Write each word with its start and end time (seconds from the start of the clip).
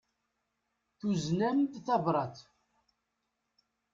Tuzen-am-d 0.99 1.73
tabrat. 1.85 2.35